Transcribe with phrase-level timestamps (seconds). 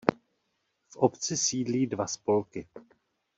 [0.89, 2.67] V obci sídlí dva spolky.